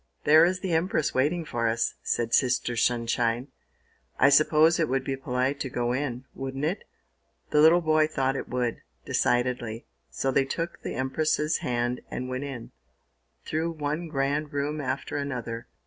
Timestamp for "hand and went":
11.59-12.45